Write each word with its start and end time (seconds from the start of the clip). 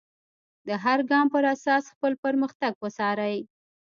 د 0.67 0.69
هر 0.83 0.99
ګام 1.09 1.25
پر 1.33 1.43
اساس 1.53 1.83
خپل 1.93 2.13
پرمختګ 2.23 2.73
وڅارئ. 2.83 3.37